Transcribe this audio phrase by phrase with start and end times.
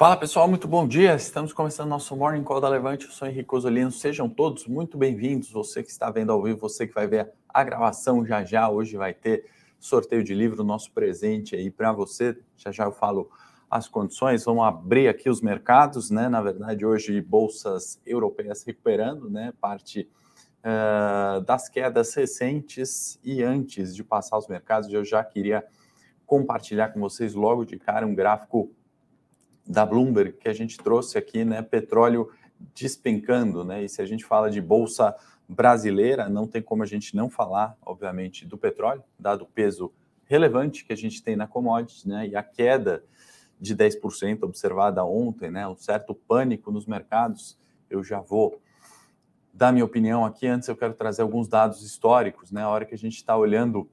[0.00, 1.14] Fala pessoal, muito bom dia.
[1.14, 3.04] Estamos começando nosso Morning Call da Levante.
[3.04, 3.92] Eu sou Henrique Osolino.
[3.92, 5.50] Sejam todos muito bem-vindos.
[5.50, 8.70] Você que está vendo ao vivo, você que vai ver a gravação já já.
[8.70, 9.44] Hoje vai ter
[9.78, 12.34] sorteio de livro, nosso presente aí para você.
[12.56, 13.30] Já já eu falo
[13.70, 14.42] as condições.
[14.42, 16.30] Vamos abrir aqui os mercados, né?
[16.30, 19.52] Na verdade, hoje bolsas europeias recuperando, né?
[19.60, 20.08] Parte
[20.64, 25.62] uh, das quedas recentes e antes de passar os mercados, eu já queria
[26.24, 28.74] compartilhar com vocês logo de cara um gráfico
[29.66, 31.62] da Bloomberg que a gente trouxe aqui, né?
[31.62, 32.30] Petróleo
[32.74, 33.84] despencando, né?
[33.84, 35.14] E se a gente fala de bolsa
[35.48, 39.92] brasileira, não tem como a gente não falar, obviamente, do petróleo, dado o peso
[40.24, 42.28] relevante que a gente tem na commodity, né?
[42.28, 43.04] E a queda
[43.60, 45.66] de 10% observada ontem, né?
[45.66, 47.58] Um certo pânico nos mercados.
[47.88, 48.60] Eu já vou
[49.52, 50.46] dar minha opinião aqui.
[50.46, 52.62] Antes, eu quero trazer alguns dados históricos, né?
[52.62, 53.88] A hora que a gente está olhando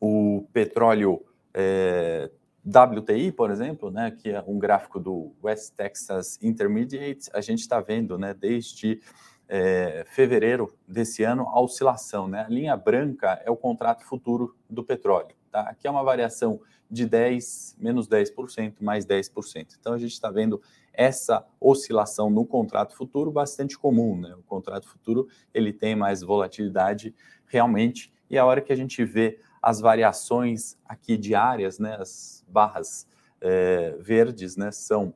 [0.00, 2.30] o petróleo é,
[2.66, 7.80] WTI, por exemplo, né, que é um gráfico do West Texas Intermediate, a gente está
[7.80, 9.00] vendo, né, desde
[9.48, 12.44] é, fevereiro desse ano, a oscilação, né?
[12.46, 15.60] A linha branca é o contrato futuro do petróleo, tá?
[15.62, 19.76] Aqui é uma variação de 10, menos 10%, mais 10%.
[19.78, 20.60] Então a gente está vendo
[20.92, 24.34] essa oscilação no contrato futuro bastante comum, né?
[24.34, 27.14] O contrato futuro ele tem mais volatilidade
[27.46, 33.08] realmente, e a hora que a gente vê as variações aqui diárias, né, as barras
[33.40, 35.14] é, verdes, né, são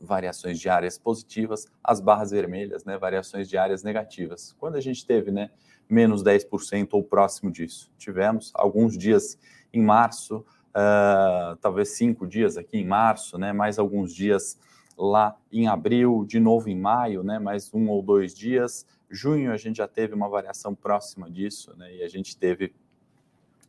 [0.00, 4.54] variações diárias positivas, as barras vermelhas, né, variações diárias negativas.
[4.60, 5.50] Quando a gente teve, né,
[5.90, 9.36] menos 10% ou próximo disso, tivemos alguns dias
[9.72, 14.56] em março, uh, talvez cinco dias aqui em março, né, mais alguns dias
[14.96, 18.86] lá em abril, de novo em maio, né, mais um ou dois dias.
[19.10, 22.72] Junho a gente já teve uma variação próxima disso, né, e a gente teve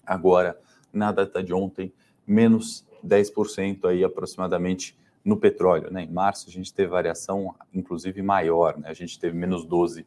[0.10, 0.60] agora,
[0.92, 1.94] na data de ontem,
[2.26, 5.92] menos 10% aí aproximadamente no petróleo.
[5.92, 6.04] Né?
[6.04, 8.90] Em março a gente teve variação, inclusive, maior, né?
[8.90, 10.06] a gente teve menos 12%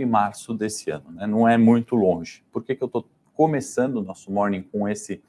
[0.00, 1.10] em março desse ano.
[1.10, 1.26] Né?
[1.26, 2.44] Não é muito longe.
[2.52, 3.04] Por que, que eu estou
[3.34, 5.20] começando o nosso morning com esse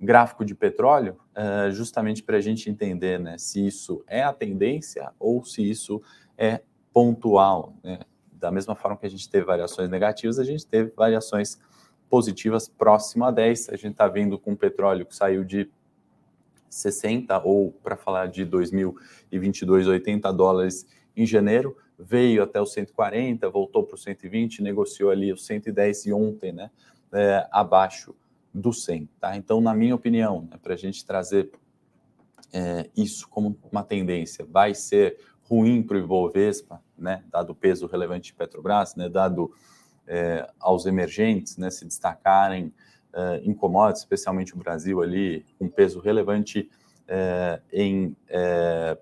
[0.00, 1.16] gráfico de petróleo?
[1.34, 6.00] Uh, justamente para a gente entender né, se isso é a tendência ou se isso
[6.36, 6.60] é
[6.92, 7.74] pontual.
[7.82, 7.98] Né?
[8.32, 11.58] Da mesma forma que a gente teve variações negativas, a gente teve variações
[12.08, 13.70] positivas próximo a 10.
[13.70, 15.70] A gente está vendo com o petróleo que saiu de
[16.68, 20.86] 60 ou, para falar de 2022, 80 dólares
[21.16, 26.12] em janeiro, veio até os 140, voltou para o 120, negociou ali os 110 e
[26.12, 26.70] ontem, né,
[27.12, 28.14] é, abaixo
[28.54, 29.36] do 100, tá?
[29.36, 31.50] Então, na minha opinião, né, para a gente trazer
[32.52, 37.86] é, isso como uma tendência, vai ser ruim para o Ibovespa, né, dado o peso
[37.86, 39.52] relevante de Petrobras, né, dado
[40.08, 42.72] é, aos emergentes né, se destacarem
[43.12, 46.68] é, em commodities, especialmente o Brasil ali, com peso relevante
[47.06, 48.98] é, em é,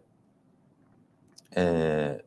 [1.53, 2.25] é,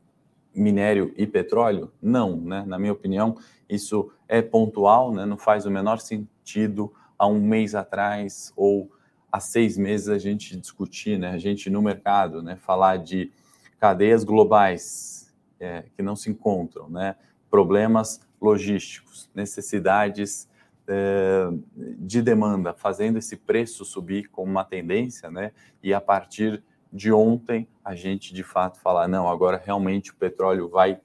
[0.56, 1.92] minério e petróleo?
[2.02, 2.64] Não, né?
[2.66, 5.26] na minha opinião, isso é pontual, né?
[5.26, 8.90] não faz o menor sentido há um mês atrás ou
[9.32, 11.32] há seis meses a gente discutir, né?
[11.32, 12.56] a gente no mercado, né?
[12.56, 13.32] falar de
[13.78, 17.16] cadeias globais é, que não se encontram, né?
[17.50, 20.48] problemas logísticos, necessidades
[20.88, 21.50] é,
[21.98, 25.52] de demanda, fazendo esse preço subir como uma tendência, né?
[25.84, 30.68] E a partir de ontem a gente de fato falar, não, agora realmente o petróleo
[30.68, 31.00] vai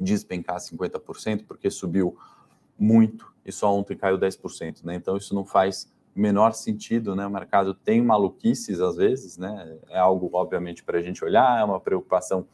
[0.00, 2.16] despencar 50%, porque subiu
[2.76, 4.96] muito e só ontem caiu 10%, né?
[4.96, 7.26] Então isso não faz menor sentido, né?
[7.26, 9.78] O mercado tem maluquices às vezes, né?
[9.88, 12.46] É algo, obviamente, para a gente olhar, é uma preocupação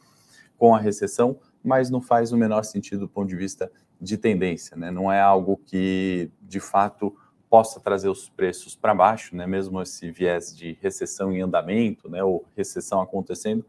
[0.57, 4.77] com a recessão, mas não faz o menor sentido do ponto de vista de tendência,
[4.77, 4.91] né?
[4.91, 7.15] Não é algo que de fato
[7.49, 9.45] possa trazer os preços para baixo, né?
[9.45, 12.23] Mesmo esse viés de recessão em andamento, né?
[12.23, 13.65] Ou recessão acontecendo,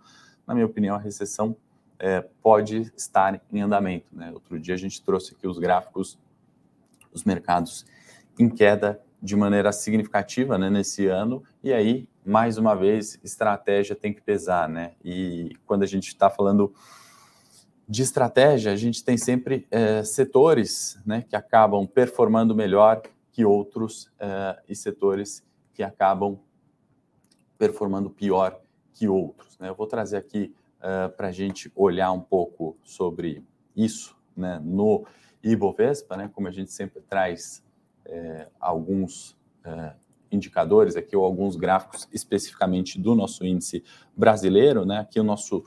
[0.46, 1.56] na minha opinião, a recessão
[1.98, 4.30] é, pode estar em andamento, né?
[4.32, 6.18] Outro dia a gente trouxe aqui os gráficos,
[7.12, 7.84] os mercados
[8.38, 10.70] em queda de maneira significativa, né?
[10.70, 14.92] Nesse ano e aí mais uma vez estratégia tem que pesar, né?
[15.04, 16.72] E quando a gente está falando
[17.90, 23.02] de estratégia, a gente tem sempre é, setores né, que acabam performando melhor
[23.32, 25.44] que outros é, e setores
[25.74, 26.38] que acabam
[27.58, 28.60] performando pior
[28.92, 29.58] que outros.
[29.58, 29.68] Né?
[29.68, 33.44] Eu vou trazer aqui é, para a gente olhar um pouco sobre
[33.74, 35.04] isso né, no
[35.42, 37.68] Ibovespa, né, como a gente sempre traz
[38.58, 39.36] alguns
[40.32, 43.84] indicadores aqui ou alguns gráficos especificamente do nosso índice
[44.16, 44.98] brasileiro, né?
[44.98, 45.64] Aqui o nosso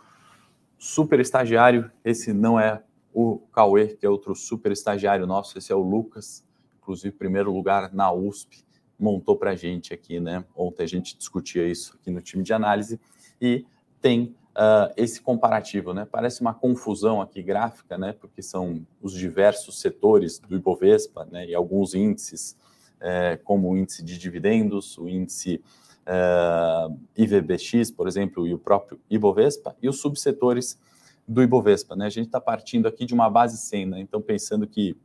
[0.83, 1.89] super estagiário.
[2.03, 2.83] Esse não é
[3.13, 6.43] o Cauê, que é outro super estagiário nosso, esse é o Lucas,
[6.81, 8.65] inclusive primeiro lugar na USP,
[8.99, 10.43] montou para a gente aqui, né?
[10.53, 12.99] Ontem a gente discutia isso aqui no time de análise
[13.41, 13.65] e
[14.01, 16.05] tem uh, esse comparativo, né?
[16.05, 18.11] Parece uma confusão aqui gráfica, né?
[18.11, 21.47] Porque são os diversos setores do Ibovespa, né?
[21.47, 22.57] E alguns índices,
[22.99, 25.61] é, como o índice de dividendos, o índice
[26.07, 30.79] uh, é, IVBX, por exemplo, e o próprio Ibovespa, e os subsetores
[31.27, 32.05] do Ibovespa, né?
[32.05, 33.99] A gente está partindo aqui de uma base 100, né?
[33.99, 34.95] Então, pensando que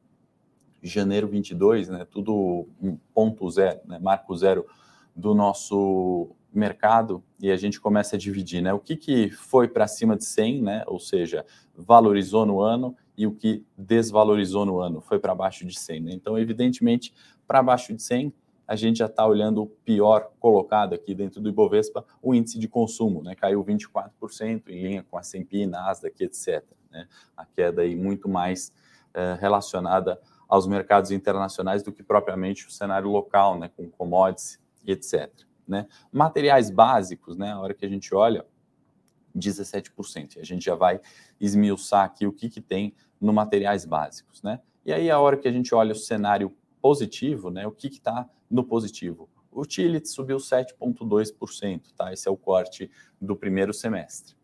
[0.82, 2.06] janeiro 22, né?
[2.10, 2.66] Tudo
[3.14, 3.98] ponto zero, né?
[3.98, 4.66] Marco zero
[5.14, 8.72] do nosso mercado e a gente começa a dividir, né?
[8.72, 10.84] O que, que foi para cima de 100, né?
[10.86, 11.44] Ou seja,
[11.76, 16.12] valorizou no ano e o que desvalorizou no ano foi para baixo de 100, né?
[16.12, 17.12] Então, evidentemente,
[17.46, 18.32] para baixo de 100,
[18.68, 22.68] a gente já está olhando o pior colocado aqui dentro do Ibovespa, o índice de
[22.68, 23.34] consumo, né?
[23.34, 26.62] Caiu 24% em linha com a S&P, Nasdaq, etc.
[26.90, 27.08] Né?
[27.34, 28.70] A queda aí muito mais
[29.14, 33.70] é, relacionada aos mercados internacionais do que propriamente o cenário local, né?
[33.74, 35.30] Com commodities etc.
[35.66, 35.86] Né?
[36.12, 37.52] Materiais básicos, né?
[37.52, 38.44] A hora que a gente olha,
[39.34, 40.38] 17%.
[40.38, 41.00] A gente já vai
[41.40, 44.60] esmiuçar aqui o que, que tem no materiais básicos, né?
[44.84, 47.66] E aí, a hora que a gente olha o cenário positivo, né?
[47.66, 49.28] O que está no positivo?
[49.50, 49.64] O
[50.04, 52.12] subiu 7,2%, tá?
[52.12, 52.90] Esse é o corte
[53.20, 54.34] do primeiro semestre.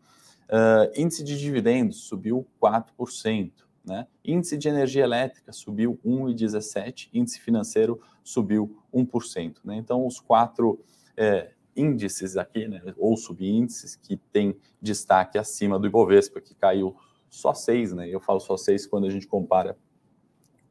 [0.45, 3.51] Uh, índice de dividendos subiu 4%,
[3.85, 4.07] né?
[4.23, 9.57] Índice de energia elétrica subiu 1,17%, índice financeiro subiu 1%.
[9.63, 9.75] Né?
[9.77, 10.79] Então, os quatro
[11.15, 16.95] é, índices aqui, né, ou subíndices, que têm destaque acima do Ibovespa, que caiu
[17.29, 18.07] só seis, né?
[18.07, 19.77] Eu falo só seis quando a gente compara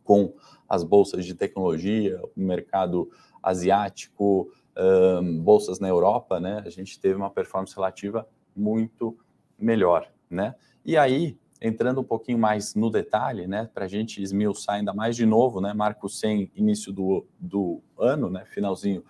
[0.05, 0.35] com
[0.69, 3.11] as bolsas de tecnologia, o mercado
[3.43, 6.63] asiático, um, bolsas na Europa, né?
[6.65, 9.17] A gente teve uma performance relativa muito
[9.59, 10.55] melhor, né?
[10.85, 15.17] E aí, entrando um pouquinho mais no detalhe, né, para a gente esmiuçar ainda mais
[15.17, 19.03] de novo, né, Marco 100, início do, do ano, né, finalzinho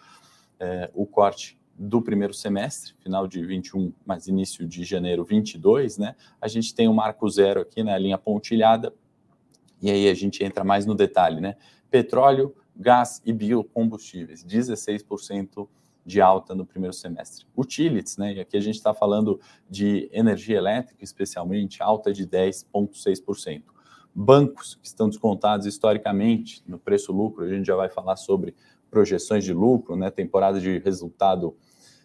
[0.61, 6.15] é, o corte do primeiro semestre, final de 21, mas início de janeiro 22, né?
[6.41, 7.99] A gente tem o um marco zero aqui, né?
[7.99, 8.95] Linha pontilhada.
[9.85, 11.57] E aí a gente entra mais no detalhe, né?
[11.91, 15.69] Petróleo, gás e biocombustíveis, 16%
[16.07, 17.45] de alta no primeiro semestre.
[17.55, 18.33] Utilities, né?
[18.33, 19.39] E aqui a gente está falando
[19.69, 23.63] de energia elétrica, especialmente, alta de 10,6%.
[24.15, 28.55] Bancos que estão descontados historicamente no preço-lucro, a gente já vai falar sobre
[28.91, 31.55] projeções de lucro, né, temporada de resultado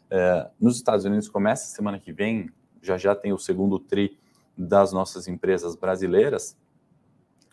[0.10, 2.50] é, nos Estados Unidos começa semana que vem,
[2.82, 4.20] já já tem o segundo tri
[4.58, 6.58] das nossas empresas brasileiras,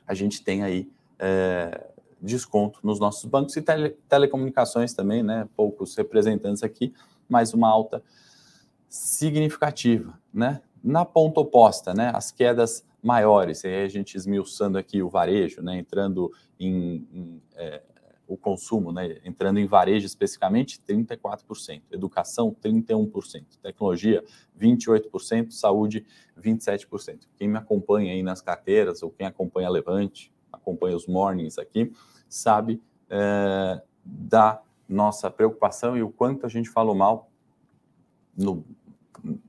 [0.07, 0.89] a gente tem aí
[1.19, 1.89] é,
[2.21, 6.93] desconto nos nossos bancos e tele, telecomunicações também, né, poucos representantes aqui,
[7.29, 8.03] mas uma alta
[8.89, 10.63] significativa, né?
[10.83, 15.79] Na ponta oposta, né, as quedas maiores, aí a gente esmiuçando aqui o varejo, né,
[15.79, 17.83] entrando em, em é,
[18.27, 24.25] o consumo, né, entrando em varejo especificamente, 34%, educação, 31%, tecnologia,
[24.59, 26.05] 28%, saúde,
[26.39, 27.29] 27%.
[27.37, 31.93] Quem me acompanha aí nas carteiras, ou quem acompanha a Levante, acompanha os mornings aqui,
[32.29, 37.31] sabe é, da nossa preocupação e o quanto a gente falou mal,
[38.37, 38.65] no,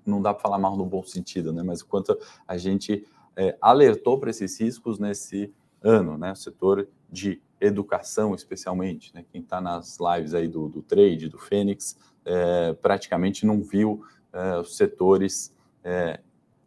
[0.06, 3.58] não dá para falar mal no bom sentido, né, mas o quanto a gente é,
[3.62, 9.26] alertou para esses riscos nesse ano, né, o setor de educação, especialmente, né?
[9.32, 14.58] Quem está nas lives aí do, do trade, do Fênix, é, praticamente não viu é,
[14.60, 15.54] os setores,
[15.84, 16.20] é,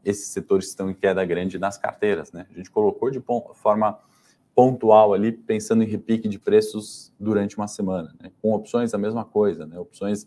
[0.04, 2.46] esses setores estão em queda grande nas carteiras, né?
[2.50, 3.22] A gente colocou de
[3.54, 3.98] forma
[4.54, 8.30] pontual ali, pensando em repique de preços durante uma semana, né?
[8.42, 9.78] com opções a mesma coisa, né?
[9.78, 10.26] Opções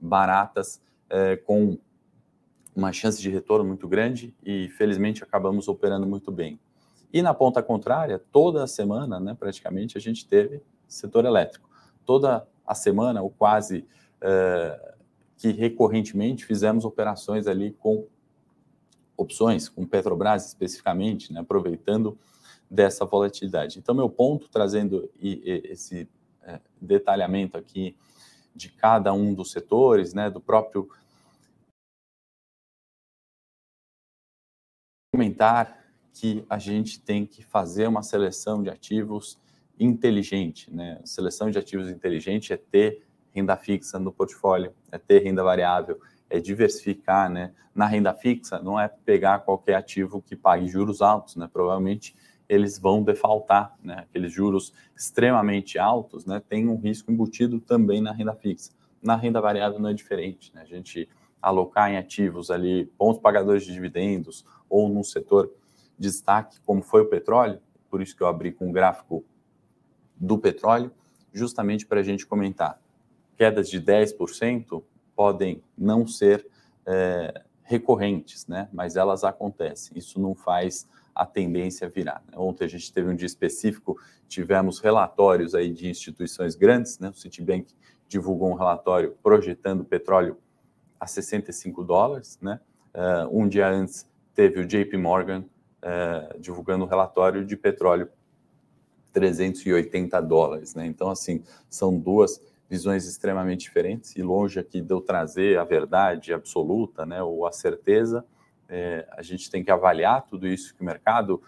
[0.00, 1.78] baratas, é, com
[2.74, 6.58] uma chance de retorno muito grande e felizmente acabamos operando muito bem.
[7.12, 11.68] E na ponta contrária, toda a semana, né, praticamente, a gente teve setor elétrico.
[12.04, 13.86] Toda a semana, ou quase
[14.20, 14.94] é,
[15.36, 18.06] que recorrentemente, fizemos operações ali com
[19.16, 22.18] opções, com Petrobras especificamente, né, aproveitando
[22.68, 23.78] dessa volatilidade.
[23.78, 26.08] Então, meu ponto, trazendo esse
[26.42, 27.96] é, detalhamento aqui
[28.54, 30.88] de cada um dos setores, né, do próprio
[35.12, 35.83] comentar
[36.14, 39.38] que a gente tem que fazer uma seleção de ativos
[39.78, 41.00] inteligente, né?
[41.04, 43.02] Seleção de ativos inteligente é ter
[43.32, 47.52] renda fixa no portfólio, é ter renda variável, é diversificar, né?
[47.74, 51.50] Na renda fixa não é pegar qualquer ativo que pague juros altos, né?
[51.52, 52.14] Provavelmente
[52.48, 54.04] eles vão defaltar, né?
[54.08, 56.40] Aqueles juros extremamente altos, né?
[56.48, 58.70] Tem um risco embutido também na renda fixa.
[59.02, 60.62] Na renda variável não é diferente, né?
[60.62, 61.08] A gente
[61.42, 65.52] alocar em ativos ali bons pagadores de dividendos ou num setor
[65.98, 67.60] destaque, como foi o petróleo,
[67.90, 69.24] por isso que eu abri com o gráfico
[70.16, 70.92] do petróleo,
[71.32, 72.80] justamente para a gente comentar.
[73.36, 74.82] quedas de 10%
[75.14, 76.46] podem não ser
[76.86, 78.68] é, recorrentes, né?
[78.72, 79.96] Mas elas acontecem.
[79.98, 82.22] Isso não faz a tendência virar.
[82.28, 82.34] Né?
[82.36, 83.98] Ontem a gente teve um dia específico,
[84.28, 87.08] tivemos relatórios aí de instituições grandes, né?
[87.08, 87.72] O Citibank
[88.08, 90.38] divulgou um relatório projetando petróleo
[90.98, 92.60] a 65 dólares, né?
[92.94, 95.44] Uh, um dia antes teve o JP Morgan
[95.84, 98.08] uh, divulgando um relatório de petróleo
[99.12, 100.86] 380 dólares, né?
[100.86, 106.32] Então, assim, são duas visões extremamente diferentes e longe aqui de eu trazer a verdade
[106.32, 108.24] absoluta, né, ou a certeza,
[108.68, 111.42] é, a gente tem que avaliar tudo isso que o mercado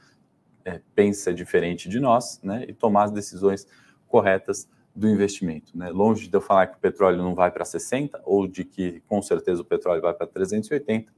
[0.65, 3.67] é, pensa diferente de nós, né, e tomar as decisões
[4.07, 5.91] corretas do investimento, né?
[5.91, 9.21] Longe de eu falar que o petróleo não vai para 60 ou de que com
[9.21, 11.13] certeza o petróleo vai para 380,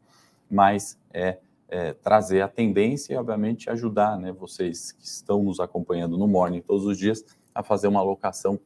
[0.50, 6.16] mas é, é, trazer a tendência e obviamente ajudar, né, vocês que estão nos acompanhando
[6.16, 8.58] no Morning todos os dias a fazer uma alocação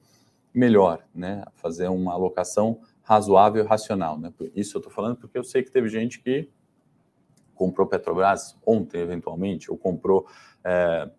[0.55, 1.43] melhor, né?
[1.55, 4.33] Fazer uma alocação razoável e racional, né?
[4.55, 6.49] Isso eu estou falando porque eu sei que teve gente que
[7.55, 10.27] comprou Petrobras ontem, eventualmente, ou comprou
[10.63, 11.11] é,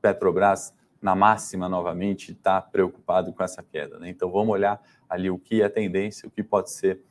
[0.00, 3.98] Petrobras na máxima novamente está preocupado com essa queda.
[3.98, 4.08] Né?
[4.08, 7.02] Então vamos olhar ali o que é tendência, o que pode ser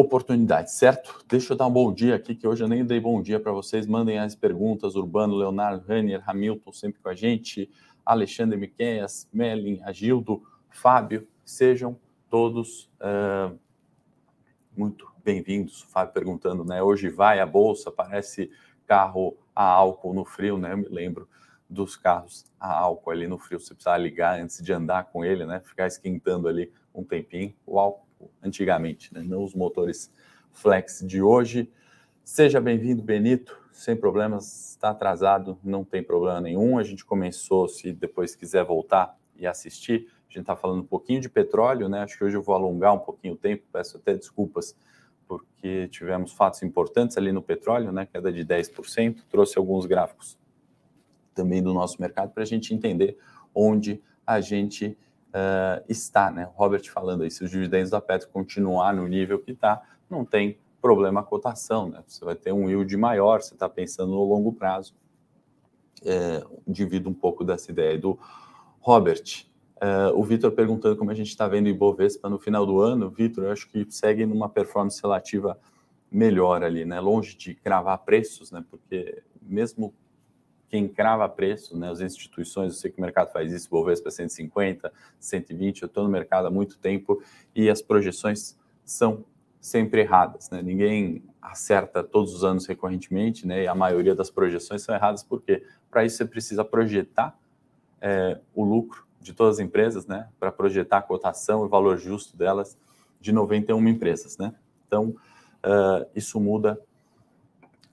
[0.00, 1.24] oportunidade, certo?
[1.26, 3.50] Deixa eu dar um bom dia aqui, que hoje eu nem dei bom dia para
[3.50, 3.84] vocês.
[3.84, 7.68] Mandem as perguntas, Urbano, Leonardo, Ranier, Hamilton, sempre com a gente,
[8.06, 10.40] Alexandre Miqueias, Melin, Agildo,
[10.70, 11.98] Fábio, sejam
[12.30, 13.58] todos uh,
[14.76, 15.82] muito bem-vindos.
[15.82, 16.80] Fábio perguntando, né?
[16.80, 18.50] Hoje vai a bolsa, parece
[18.86, 20.74] carro a álcool no frio, né?
[20.74, 21.28] Eu me lembro
[21.68, 25.44] dos carros a álcool ali no frio, você precisava ligar antes de andar com ele,
[25.44, 25.60] né?
[25.64, 27.52] Ficar esquentando ali um tempinho.
[27.66, 28.07] O álcool
[28.42, 29.22] antigamente, né?
[29.22, 30.12] Não os motores
[30.52, 31.70] flex de hoje.
[32.24, 33.58] Seja bem-vindo, Benito.
[33.72, 36.78] Sem problemas, está atrasado, não tem problema nenhum.
[36.78, 41.20] A gente começou, se depois quiser voltar e assistir, a gente está falando um pouquinho
[41.20, 42.00] de petróleo, né?
[42.00, 44.76] Acho que hoje eu vou alongar um pouquinho o tempo, peço até desculpas,
[45.26, 48.06] porque tivemos fatos importantes ali no petróleo, né?
[48.06, 50.38] Queda de 10%, trouxe alguns gráficos
[51.34, 53.16] também do nosso mercado para a gente entender
[53.54, 56.48] onde a gente uh, está, né?
[56.54, 60.58] Robert falando aí, se os dividendos da Petro continuar no nível que está, não tem
[60.80, 62.02] problema a cotação, né?
[62.06, 64.94] Você vai ter um yield maior, você está pensando no longo prazo.
[66.04, 68.16] É, divido um pouco dessa ideia do
[68.80, 69.44] Robert.
[69.78, 73.10] Uh, o Vitor perguntando como a gente está vendo o Ibovespa no final do ano.
[73.10, 75.58] Vitor, eu acho que segue numa performance relativa
[76.10, 77.00] melhor ali, né?
[77.00, 78.64] Longe de cravar preços, né?
[78.70, 79.92] Porque mesmo
[80.68, 81.90] quem crava preço, né?
[81.90, 86.10] As instituições, eu sei que o mercado faz isso, Ibovespa 150, 120, eu estou no
[86.10, 87.22] mercado há muito tempo
[87.54, 89.24] e as projeções são
[89.60, 90.62] sempre erradas, né?
[90.62, 93.64] Ninguém acerta todos os anos recorrentemente, né?
[93.64, 97.38] E a maioria das projeções são erradas porque para isso você precisa projetar
[98.00, 101.98] é, o lucro de todas as empresas, né, para projetar a cotação e o valor
[101.98, 102.78] justo delas
[103.20, 104.54] de 91 empresas, né?
[104.86, 106.80] Então, uh, isso muda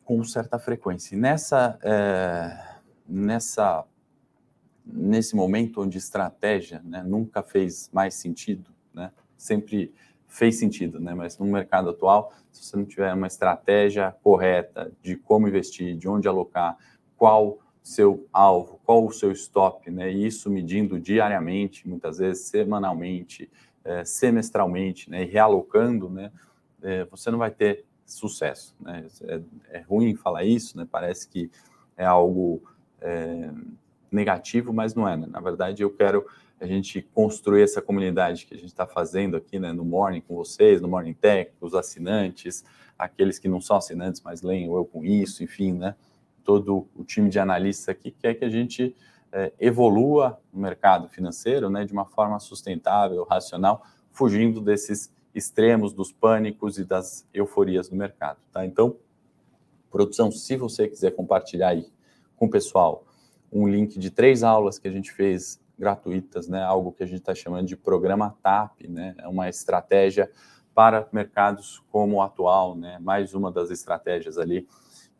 [0.05, 1.15] com certa frequência.
[1.15, 3.83] E nessa, uh, nessa,
[4.85, 9.11] nesse momento onde estratégia né, nunca fez mais sentido, né?
[9.35, 9.93] Sempre
[10.27, 11.13] fez sentido, né?
[11.13, 16.07] Mas no mercado atual, se você não tiver uma estratégia correta de como investir, de
[16.07, 16.77] onde alocar,
[17.17, 20.11] qual seu alvo, qual o seu stop, né?
[20.11, 23.49] E isso medindo diariamente, muitas vezes semanalmente,
[23.83, 25.23] é, semestralmente, né?
[25.23, 26.31] E realocando, né?
[26.81, 29.05] É, você não vai ter sucesso, né?
[29.23, 30.87] É, é, ruim falar isso, né?
[30.89, 31.49] Parece que
[31.97, 32.63] é algo
[33.01, 33.49] é,
[34.11, 35.17] negativo, mas não é.
[35.17, 35.27] Né?
[35.29, 36.25] Na verdade, eu quero
[36.59, 39.73] a gente construir essa comunidade que a gente está fazendo aqui, né?
[39.73, 42.63] No Morning com vocês, no Morning Tech, os assinantes,
[42.97, 45.95] aqueles que não são assinantes, mas leem eu com isso, enfim, né?
[46.45, 48.95] todo o time de analistas aqui quer que a gente
[49.33, 56.11] é, evolua o mercado financeiro né, de uma forma sustentável, racional, fugindo desses extremos, dos
[56.11, 58.39] pânicos e das euforias do mercado.
[58.51, 58.65] Tá?
[58.65, 58.95] Então,
[59.91, 61.87] produção, se você quiser compartilhar aí
[62.35, 63.05] com o pessoal
[63.51, 67.19] um link de três aulas que a gente fez gratuitas, né, algo que a gente
[67.19, 70.31] está chamando de programa TAP, né, é uma estratégia
[70.73, 74.67] para mercados como o atual, né, mais uma das estratégias ali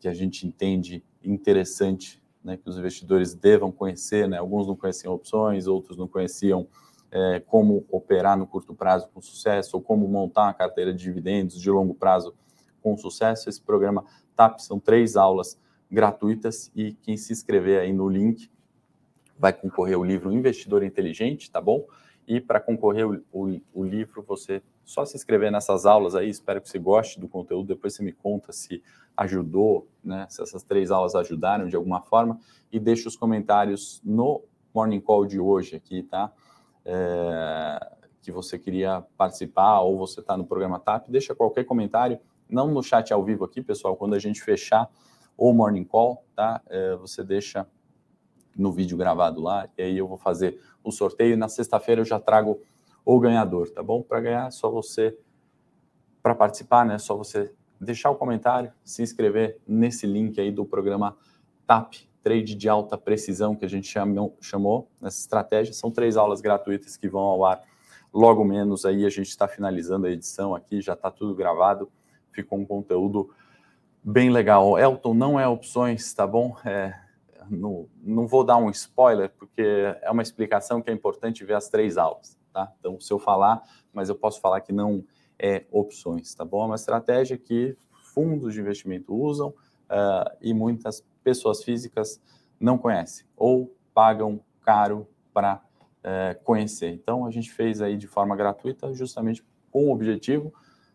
[0.00, 4.28] que a gente entende interessante né, que os investidores devam conhecer.
[4.28, 4.38] Né?
[4.38, 6.68] Alguns não conheciam opções, outros não conheciam
[7.16, 11.58] é, como operar no curto prazo com sucesso ou como montar uma carteira de dividendos
[11.58, 12.34] de longo prazo
[12.82, 13.48] com sucesso.
[13.48, 14.04] Esse programa
[14.36, 15.58] TAP são três aulas
[15.90, 18.50] gratuitas e quem se inscrever aí no link
[19.38, 21.86] vai concorrer o livro Investidor Inteligente, tá bom?
[22.28, 26.28] E para concorrer o, o, o, livro, você só se inscrever nessas aulas aí.
[26.28, 27.68] Espero que você goste do conteúdo.
[27.68, 28.82] Depois você me conta se
[29.16, 30.26] ajudou, né?
[30.28, 32.38] Se essas três aulas ajudaram de alguma forma.
[32.70, 34.42] E deixa os comentários no
[34.74, 36.32] Morning Call de hoje aqui, tá?
[36.88, 42.68] É, que você queria participar ou você está no programa TAP, deixa qualquer comentário, não
[42.68, 44.88] no chat ao vivo aqui, pessoal, quando a gente fechar
[45.36, 46.60] o Morning Call, tá?
[46.68, 47.66] É, você deixa
[48.56, 52.18] no vídeo gravado lá, e aí eu vou fazer o sorteio na sexta-feira eu já
[52.18, 52.60] trago
[53.04, 54.02] o ganhador, tá bom?
[54.02, 55.16] Para ganhar, só você,
[56.22, 56.98] para participar, né?
[56.98, 61.16] Só você deixar o comentário, se inscrever nesse link aí do programa
[61.66, 65.72] TAP, Trade de Alta Precisão, que a gente chamou, chamou nessa estratégia.
[65.72, 67.62] São três aulas gratuitas que vão ao ar
[68.12, 68.84] logo menos.
[68.84, 71.88] Aí a gente está finalizando a edição aqui, já está tudo gravado,
[72.32, 73.30] ficou um conteúdo
[74.02, 74.76] bem legal.
[74.76, 76.56] Elton, não é opções, tá bom?
[76.64, 76.98] É,
[77.48, 77.86] não,
[78.26, 79.62] vou dar um spoiler, porque
[80.02, 82.72] é uma explicação que é importante ver as três aulas, tá?
[82.80, 85.04] Então, se eu falar, mas eu posso falar que não
[85.38, 86.64] é opções, tá bom?
[86.64, 87.76] É uma estratégia que
[88.12, 92.22] fundos de investimento usam uh, e muitas pessoas físicas
[92.60, 96.90] não conhecem ou pagam caro para uh, conhecer.
[96.90, 100.54] Então, a gente fez aí de forma gratuita, justamente com o objetivo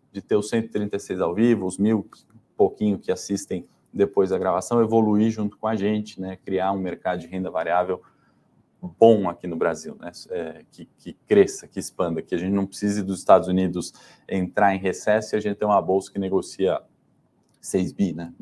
[0.10, 2.10] de ter os 136 ao vivo, os mil
[2.56, 6.38] pouquinho que assistem depois da gravação, evoluir junto com a gente, né?
[6.38, 8.02] Criar um mercado de renda variável
[8.82, 10.12] bom aqui no Brasil, né?
[10.30, 13.92] É, que, que, cresça, que expanda, que a gente não precise dos Estados Unidos
[14.30, 16.82] entrar em recesso e a gente tem uma bolsa que negocia
[17.62, 18.34] 6 bi, né?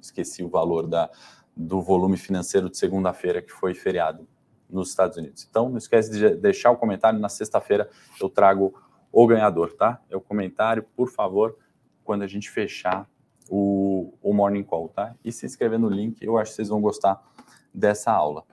[0.00, 1.10] Esqueci o valor da,
[1.56, 4.28] do volume financeiro de segunda-feira que foi feriado
[4.68, 5.46] nos Estados Unidos.
[5.48, 7.18] Então, não esquece de deixar o comentário.
[7.18, 7.88] Na sexta-feira
[8.20, 8.74] eu trago
[9.10, 10.00] o ganhador, tá?
[10.10, 11.56] É o comentário, por favor,
[12.04, 13.08] quando a gente fechar
[13.48, 15.14] o, o Morning Call, tá?
[15.24, 17.22] E se inscrever no link, eu acho que vocês vão gostar
[17.72, 18.44] dessa aula.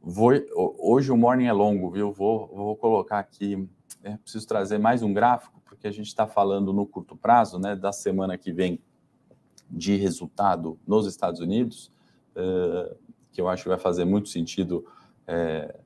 [0.00, 0.32] Vou,
[0.78, 2.12] hoje o morning é longo, viu?
[2.12, 3.68] Vou, vou colocar aqui,
[4.04, 7.74] é, preciso trazer mais um gráfico, porque a gente está falando no curto prazo, né,
[7.74, 8.80] da semana que vem
[9.70, 11.90] de resultado nos Estados Unidos,
[12.36, 12.96] uh,
[13.32, 14.84] que eu acho que vai fazer muito sentido
[15.28, 15.78] uh,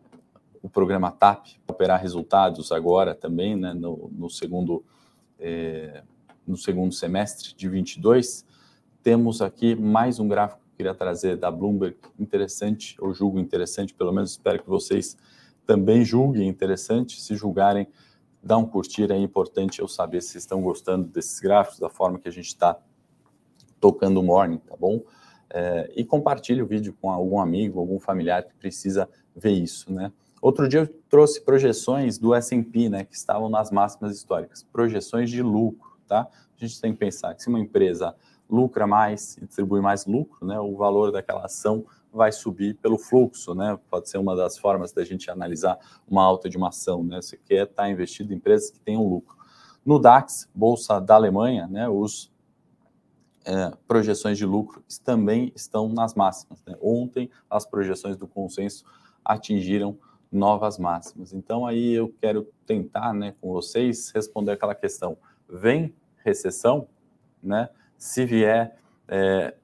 [0.62, 4.84] o programa TAP operar resultados agora também, né, no, no segundo
[5.38, 6.10] uh,
[6.46, 8.44] no segundo semestre de 22.
[9.02, 13.94] Temos aqui mais um gráfico que eu queria trazer da Bloomberg, interessante, ou julgo interessante,
[13.94, 15.16] pelo menos espero que vocês
[15.64, 17.20] também julguem interessante.
[17.20, 17.86] Se julgarem,
[18.42, 22.28] dá um curtir, é importante eu saber se estão gostando desses gráficos, da forma que
[22.28, 22.76] a gente está
[23.80, 25.02] tocando morning, tá bom?
[25.52, 30.12] É, e compartilhe o vídeo com algum amigo, algum familiar que precisa ver isso, né?
[30.40, 35.42] Outro dia eu trouxe projeções do S&P, né, que estavam nas máximas históricas, projeções de
[35.42, 36.28] lucro tá?
[36.60, 38.14] A gente tem que pensar que se uma empresa
[38.50, 43.54] lucra mais e distribui mais lucro, né, o valor daquela ação vai subir pelo fluxo,
[43.54, 43.78] né?
[43.88, 47.22] Pode ser uma das formas da gente analisar uma alta de uma ação, né?
[47.22, 49.36] Você quer estar investido em empresas que tenham lucro.
[49.86, 51.88] No DAX, bolsa da Alemanha, né?
[51.88, 52.29] Os
[53.44, 56.62] é, projeções de lucro também estão nas máximas.
[56.66, 56.76] Né?
[56.80, 58.84] Ontem as projeções do consenso
[59.24, 59.98] atingiram
[60.30, 61.32] novas máximas.
[61.32, 65.16] Então aí eu quero tentar, né, com vocês responder aquela questão:
[65.48, 66.86] vem recessão,
[67.42, 67.68] né?
[67.96, 69.54] Se vier, é,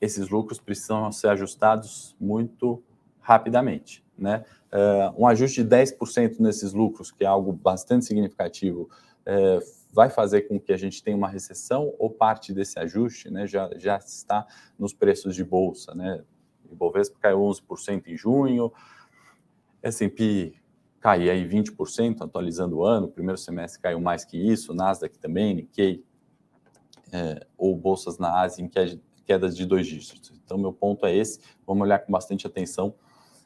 [0.00, 2.82] esses lucros precisam ser ajustados muito
[3.20, 4.44] rapidamente, né?
[4.72, 8.88] É, um ajuste de 10% nesses lucros, que é algo bastante significativo,
[9.24, 9.58] é,
[9.96, 13.46] vai fazer com que a gente tenha uma recessão ou parte desse ajuste, né?
[13.46, 14.46] Já, já está
[14.78, 16.22] nos preços de bolsa, né?
[16.70, 18.70] Ibovespa caiu 11% em junho,
[19.82, 20.54] S&P
[21.00, 26.04] cair aí 20%, atualizando o ano, primeiro semestre caiu mais que isso, Nasdaq também, Nikkei,
[27.10, 28.70] é, ou bolsas na Ásia em
[29.24, 30.38] quedas de dois dígitos.
[30.44, 32.94] Então, meu ponto é esse, vamos olhar com bastante atenção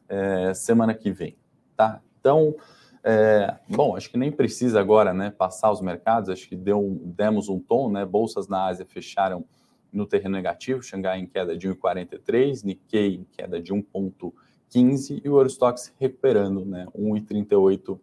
[0.09, 1.39] é, semana que vem,
[1.77, 2.03] tá?
[2.19, 2.57] Então,
[3.03, 7.49] é, bom, acho que nem precisa agora, né, passar os mercados, acho que deu, demos
[7.49, 9.45] um tom, né, bolsas na Ásia fecharam
[9.93, 14.33] no terreno negativo, Xangai em queda de 1,43, Nikkei em queda de 1,15,
[14.69, 17.99] 15 e o Eurostox recuperando, né, 1,38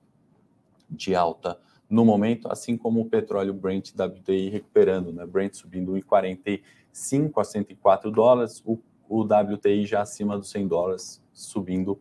[0.90, 7.40] de alta no momento, assim como o petróleo Brent WTI recuperando, né, Brent subindo 1,45
[7.40, 12.00] a 104 dólares, o, o WTI já acima dos 100 dólares, subindo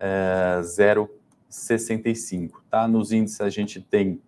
[0.00, 0.60] é,
[1.54, 2.62] 0,65.
[2.68, 2.88] Tá?
[2.88, 4.20] Nos índices a gente tem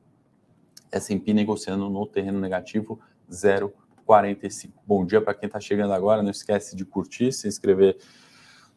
[0.90, 4.72] S&P negociando no terreno negativo 0,45.
[4.86, 7.98] Bom dia para quem está chegando agora, não esquece de curtir, se inscrever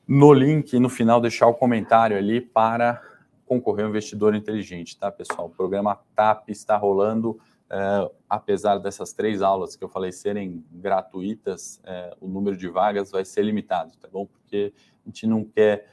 [0.08, 3.02] no link e no final deixar o comentário ali para
[3.46, 5.48] concorrer ao investidor inteligente, tá, pessoal?
[5.48, 11.80] O programa TAP está rolando, é, apesar dessas três aulas que eu falei serem gratuitas,
[11.84, 14.26] é, o número de vagas vai ser limitado, tá bom?
[14.26, 14.74] Porque
[15.06, 15.88] a gente não quer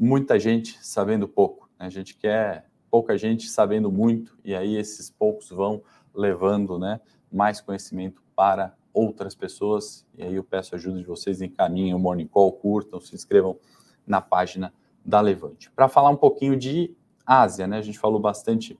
[0.00, 1.84] muita gente sabendo pouco, né?
[1.84, 5.82] a gente quer pouca gente sabendo muito, e aí esses poucos vão
[6.14, 10.04] levando né, mais conhecimento para outras pessoas.
[10.16, 13.58] E aí eu peço ajuda de vocês, encaminhem o Morning Call, curtam, se inscrevam
[14.06, 14.72] na página
[15.04, 15.70] da Levante.
[15.70, 17.78] Para falar um pouquinho de Ásia, né?
[17.78, 18.76] A gente falou bastante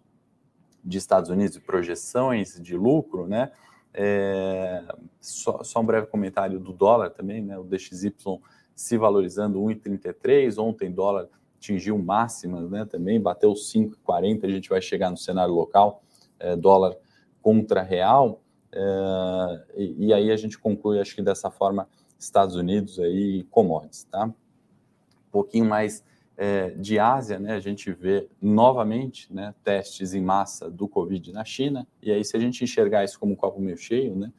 [0.83, 3.53] de Estados Unidos e projeções de lucro, né?
[3.93, 4.83] É,
[5.21, 7.59] só, só, um breve comentário do dólar também, né?
[7.59, 8.15] O DXY
[8.81, 10.59] se valorizando 1,33.
[10.59, 12.87] Ontem dólar atingiu máximas, né?
[12.87, 14.45] Também bateu 5,40.
[14.45, 16.03] A gente vai chegar no cenário local,
[16.39, 16.97] é, dólar
[17.43, 18.41] contra real.
[18.73, 21.87] É, e, e, aí a gente conclui, acho que dessa forma,
[22.19, 24.25] Estados Unidos aí commodities, tá?
[24.25, 26.03] Um pouquinho mais
[26.39, 31.45] é, de Ásia, né, a gente vê novamente né, testes em massa do Covid na
[31.45, 34.33] China, e aí se a gente enxergar isso como um copo meio cheio, né,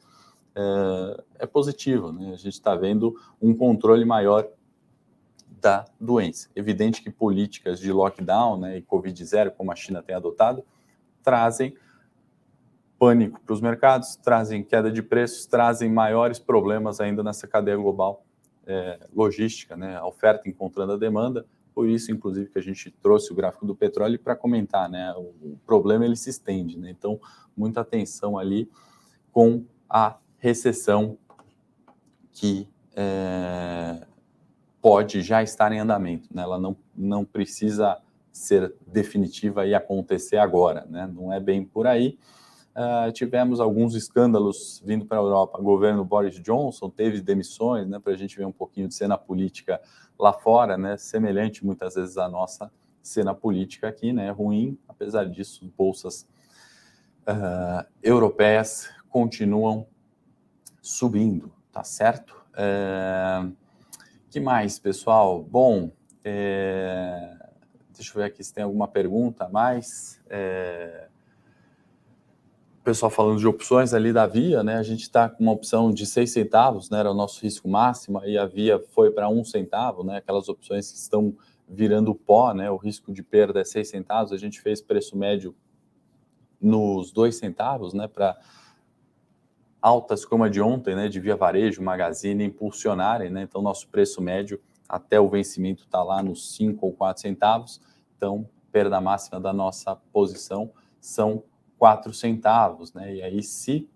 [0.56, 4.48] é, é positivo, né, a gente está vendo um controle maior
[5.62, 6.50] da doença.
[6.56, 10.64] Evidente que políticas de lockdown né, e Covid zero, como a China tem adotado,
[11.24, 11.76] trazem
[12.98, 18.24] pânico para os mercados, trazem queda de preços, trazem maiores problemas ainda nessa cadeia global
[18.66, 23.32] é, logística, né, a oferta encontrando a demanda, por isso, inclusive, que a gente trouxe
[23.32, 25.14] o gráfico do petróleo para comentar, né?
[25.16, 26.90] O, problema ele se estende, né?
[26.90, 27.20] Então,
[27.56, 28.70] muita atenção ali
[29.32, 31.18] com a recessão
[32.34, 34.06] que é,
[34.82, 36.42] pode já estar em andamento, né?
[36.42, 37.98] Ela não, não precisa
[38.32, 41.10] ser definitiva e acontecer agora, né?
[41.14, 42.18] Não é bem por aí.
[42.72, 45.60] Uh, tivemos alguns escândalos vindo para a Europa.
[45.60, 49.18] O governo Boris Johnson teve demissões, né, para a gente ver um pouquinho de cena
[49.18, 49.82] política
[50.18, 52.72] lá fora, né, semelhante muitas vezes à nossa
[53.04, 54.78] cena política aqui, né, ruim.
[54.88, 56.26] Apesar disso, bolsas
[57.28, 59.86] uh, europeias continuam
[60.82, 62.36] subindo, tá certo?
[62.52, 63.56] Uh,
[64.30, 65.44] que mais, pessoal?
[65.44, 65.92] Bom,
[66.24, 67.38] é...
[67.94, 70.20] deixa eu ver aqui se tem alguma pergunta a mais.
[70.30, 71.08] É
[72.82, 74.78] o pessoal falando de opções ali da Via, né?
[74.78, 77.00] A gente está com uma opção de seis centavos, né?
[77.00, 80.18] Era o nosso risco máximo, e a Via foi para um centavo, né?
[80.18, 81.36] Aquelas opções que estão
[81.70, 82.72] virando pó, né?
[82.72, 84.34] O risco de perda é seis centavos.
[84.34, 85.56] A gente fez preço médio
[86.60, 88.08] nos dois centavos, né?
[88.08, 88.36] Para
[89.82, 91.08] altas como a de ontem, né?
[91.08, 93.44] De Via Varejo, Magazine impulsionarem, né?
[93.44, 97.82] Então, nosso preço médio até o vencimento está lá nos cinco ou quatro centavos.
[98.16, 101.44] Então, perda máxima da nossa posição são
[101.78, 103.16] 4 centavos, né?
[103.16, 103.90] E aí, se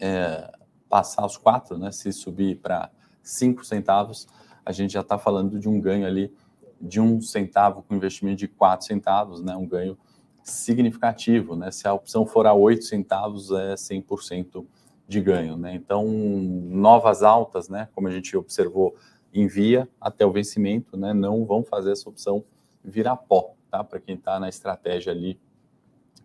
[0.00, 0.50] é,
[0.88, 1.90] passar os 4, né?
[1.90, 2.90] Se subir para
[3.22, 4.28] 5 centavos,
[4.64, 6.32] a gente já está falando de um ganho ali
[6.80, 9.56] de um centavo com investimento de 4 centavos, né?
[9.56, 9.98] Um ganho
[10.42, 11.70] significativo, né?
[11.70, 14.64] Se a opção for a 8 centavos, é 100%
[15.06, 15.74] de ganho, né?
[15.74, 17.88] Então, novas altas, né?
[17.94, 18.94] Como a gente observou
[19.32, 21.12] em via até o vencimento, né?
[21.12, 22.44] Não vão fazer essa opção
[22.84, 23.82] virar pó, tá?
[23.84, 25.38] Para quem está na estratégia ali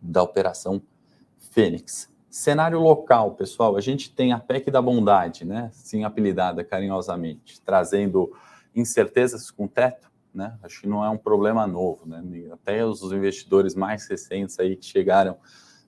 [0.01, 0.81] da Operação
[1.37, 2.09] Fênix.
[2.29, 5.69] Cenário local, pessoal, a gente tem a PEC da bondade, né?
[5.73, 8.31] Sim, apelidada carinhosamente, trazendo
[8.75, 10.55] incertezas com teto, né?
[10.61, 12.23] Acho que não é um problema novo, né?
[12.51, 15.35] Até os investidores mais recentes aí que chegaram,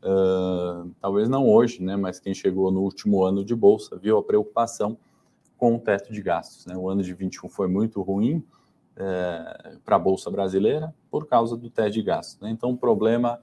[0.04, 1.96] uh, talvez não hoje, né?
[1.96, 4.98] Mas quem chegou no último ano de bolsa viu a preocupação
[5.56, 6.76] com o teto de gastos, né?
[6.76, 8.44] O ano de 21 foi muito ruim
[8.98, 12.40] é, para a bolsa brasileira por causa do teto de gastos.
[12.42, 12.50] Né?
[12.50, 13.40] Então, o problema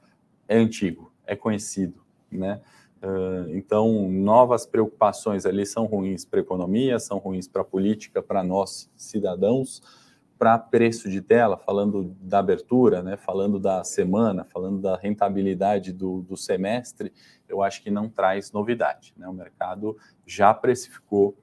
[0.48, 2.60] é antigo, é conhecido, né?
[3.02, 8.22] Uh, então, novas preocupações ali são ruins para a economia, são ruins para a política,
[8.22, 9.82] para nós cidadãos,
[10.38, 16.20] para preço de tela, falando da abertura, né, falando da semana, falando da rentabilidade do,
[16.22, 17.12] do semestre,
[17.48, 19.14] eu acho que não traz novidade.
[19.16, 19.26] Né?
[19.28, 19.96] O mercado
[20.26, 21.36] já precificou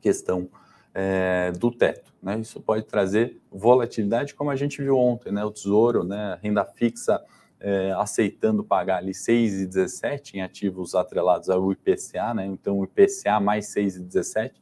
[0.00, 0.48] questão
[0.92, 2.12] é, do teto.
[2.22, 2.38] Né?
[2.38, 5.44] Isso pode trazer volatilidade, como a gente viu ontem, né?
[5.44, 6.38] o Tesouro, né?
[6.42, 7.22] renda fixa
[7.64, 12.44] é, aceitando pagar ali 6,17 em ativos atrelados ao IPCA, né?
[12.44, 14.52] Então, o IPCA mais 6,17,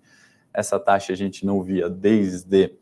[0.55, 2.77] essa taxa a gente não via desde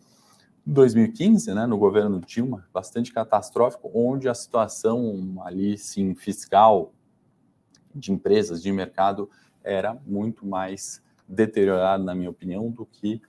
[0.70, 6.92] 2015, né, no governo Dilma, bastante catastrófico, onde a situação ali, sim, fiscal
[7.92, 9.28] de empresas, de mercado,
[9.64, 13.20] era muito mais deteriorada, na minha opinião, do que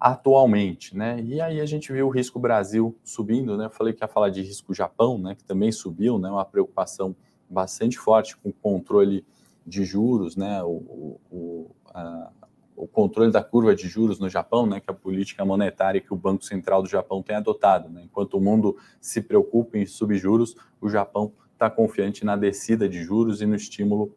[0.00, 1.20] atualmente, né?
[1.20, 3.66] E aí a gente viu o risco Brasil subindo, né?
[3.66, 5.34] Eu falei que ia falar de risco Japão, né?
[5.34, 6.30] Que também subiu, né?
[6.30, 7.14] Uma preocupação
[7.48, 9.24] bastante forte com o controle
[9.66, 10.62] de juros, né?
[10.62, 12.30] O, o, a,
[12.76, 14.80] o controle da curva de juros no Japão, né?
[14.80, 18.02] Que é a política monetária que o Banco Central do Japão tem adotado, né?
[18.04, 23.40] Enquanto o mundo se preocupa em subjuros, o Japão está confiante na descida de juros
[23.40, 24.14] e no estímulo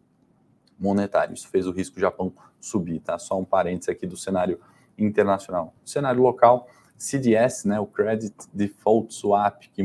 [0.80, 1.34] monetário.
[1.34, 3.18] Isso fez o risco Japão subir, tá?
[3.18, 4.60] Só um parênteses aqui do cenário
[4.98, 5.74] internacional.
[5.86, 6.68] cenário local,
[6.98, 9.84] CDS, né, o Credit Default Swap, que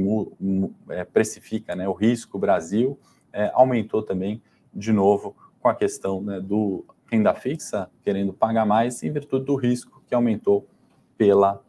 [0.88, 2.98] é, precifica né, o risco Brasil,
[3.32, 9.02] é, aumentou também de novo com a questão né, do renda fixa querendo pagar mais
[9.02, 10.66] em virtude do risco que aumentou
[11.16, 11.62] pela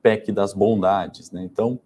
[0.00, 1.32] PEC das bondades.
[1.32, 1.42] Né?
[1.42, 1.80] Então,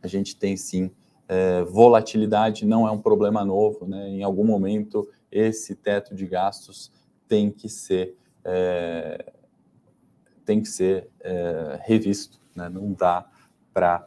[0.00, 0.90] a gente tem sim
[1.28, 4.06] é, volatilidade não é um problema novo, né?
[4.08, 6.92] Em algum momento esse teto de gastos
[7.26, 9.32] tem que ser é,
[10.44, 12.68] tem que ser é, revisto, né?
[12.68, 13.24] Não dá
[13.72, 14.06] para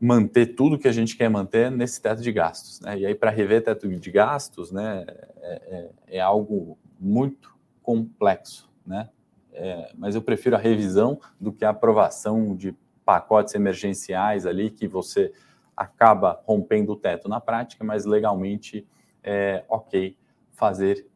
[0.00, 2.98] manter tudo que a gente quer manter nesse teto de gastos, né?
[2.98, 5.04] E aí para rever teto de gastos, né?
[5.36, 9.10] É, é, é algo muito complexo, né?
[9.52, 14.86] É, mas eu prefiro a revisão do que a aprovação de pacotes emergenciais ali que
[14.86, 15.32] você
[15.76, 18.86] acaba rompendo o teto na prática, mas legalmente
[19.22, 20.16] é ok
[20.52, 21.06] fazer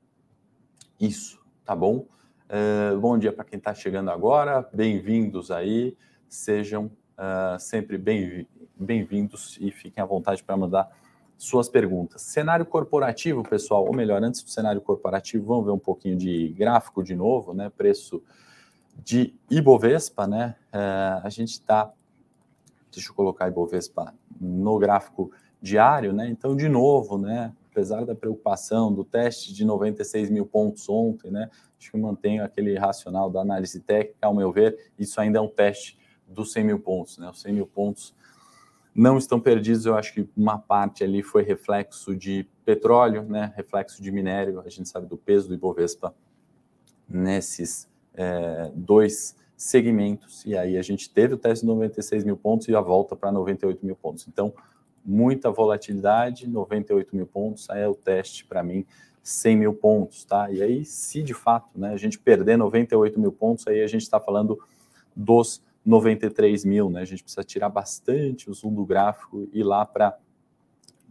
[1.01, 2.07] isso, tá bom?
[2.49, 5.96] Uh, bom dia para quem está chegando agora, bem-vindos aí,
[6.29, 10.90] sejam uh, sempre bem-vindos bem e fiquem à vontade para mandar
[11.37, 12.22] suas perguntas.
[12.22, 17.03] Cenário corporativo, pessoal, ou melhor, antes do cenário corporativo, vamos ver um pouquinho de gráfico
[17.03, 17.70] de novo, né?
[17.77, 18.22] Preço
[19.05, 20.57] de Ibovespa, né?
[20.72, 21.92] Uh, a gente está
[22.96, 26.29] deixa eu colocar Ibovespa no gráfico diário, né?
[26.29, 27.53] Então, de novo, né?
[27.70, 31.51] Apesar da preocupação do teste de 96 mil pontos ontem, né?
[31.79, 35.49] Acho que mantenho aquele racional da análise técnica, ao meu ver, isso ainda é um
[35.49, 37.29] teste dos 100 mil pontos, né?
[37.29, 38.14] Os 100 mil pontos
[38.96, 39.85] não estão perdidos.
[39.85, 43.52] Eu acho que uma parte ali foi reflexo de petróleo, né?
[43.54, 44.61] Reflexo de minério.
[44.64, 46.14] A gente sabe do peso do Ibovespa
[47.06, 52.68] nesses é, dois segmentos, e aí a gente teve o teste de 96 mil pontos
[52.68, 54.26] e a volta para 98 mil pontos.
[54.28, 54.52] Então,
[55.04, 58.85] muita volatilidade, 98 mil pontos, aí é o teste para mim,
[59.22, 60.50] 100 mil pontos, tá?
[60.50, 64.02] E aí, se de fato né, a gente perder 98 mil pontos, aí a gente
[64.02, 64.59] está falando
[65.14, 67.01] dos 93 mil, né?
[67.01, 70.18] A gente precisa tirar bastante o zoom do gráfico e lá para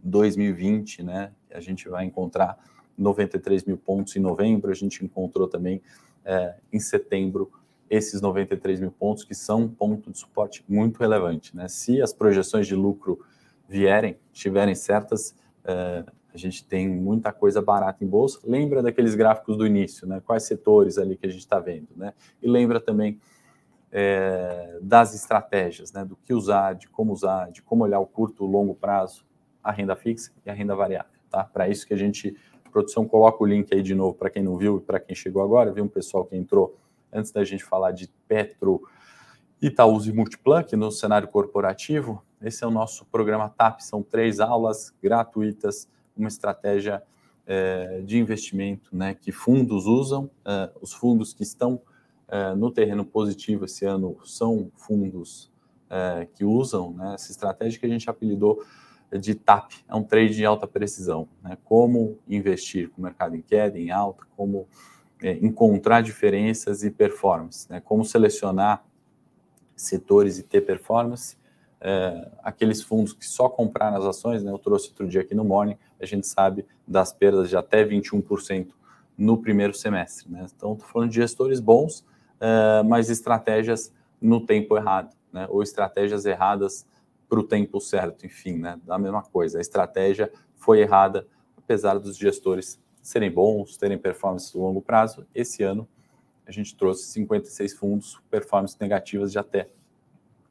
[0.04, 1.32] 2020, né?
[1.50, 2.58] A gente vai encontrar
[2.96, 5.80] 93 mil pontos em novembro, a gente encontrou também
[6.24, 7.50] é, em setembro
[7.88, 11.56] esses 93 mil pontos, que são um ponto de suporte muito relevante.
[11.56, 11.68] Né?
[11.68, 13.24] Se as projeções de lucro
[13.68, 15.30] vierem, estiverem certas,
[15.64, 18.40] uh, a gente tem muita coisa barata em bolsa.
[18.44, 20.20] Lembra daqueles gráficos do início, né?
[20.24, 21.88] quais setores ali que a gente está vendo.
[21.96, 22.12] Né?
[22.42, 23.20] E lembra também
[23.98, 26.04] é, das estratégias, né?
[26.04, 29.24] do que usar, de como usar, de como olhar o curto e longo prazo,
[29.64, 31.10] a renda fixa e a renda variável.
[31.30, 31.42] Tá?
[31.44, 34.42] Para isso que a gente, a produção, coloca o link aí de novo para quem
[34.42, 36.76] não viu e para quem chegou agora, viu um pessoal que entrou
[37.10, 38.82] antes da gente falar de Petro,
[39.62, 44.40] Itaúsa e Multiplan, aqui no cenário corporativo, esse é o nosso programa TAP, são três
[44.40, 47.02] aulas gratuitas, uma estratégia
[47.46, 51.80] é, de investimento né, que fundos usam, é, os fundos que estão
[52.28, 55.54] é, no terreno positivo esse ano são fundos
[56.34, 58.60] que usam né, essa estratégia que a gente apelidou
[59.20, 63.40] de TAP, é um trade de alta precisão, né, como investir com o mercado em
[63.40, 64.66] queda, em alta, como
[65.22, 67.80] é, encontrar diferenças e performance, né?
[67.80, 68.84] Como selecionar
[69.74, 71.36] setores e ter performance.
[71.80, 74.50] É, aqueles fundos que só compraram as ações, né?
[74.50, 78.68] Eu trouxe outro dia aqui no Morning, a gente sabe das perdas de até 21%
[79.16, 80.46] no primeiro semestre, né?
[80.54, 82.04] Então, estou falando de gestores bons,
[82.40, 85.46] é, mas estratégias no tempo errado, né?
[85.50, 86.86] Ou estratégias erradas
[87.28, 88.80] para o tempo certo, enfim, né?
[88.84, 89.58] Da mesma coisa.
[89.58, 95.26] A estratégia foi errada, apesar dos gestores serem bons, terem performance no longo prazo.
[95.34, 95.88] Esse ano
[96.46, 99.68] a gente trouxe 56 fundos, performances negativas de até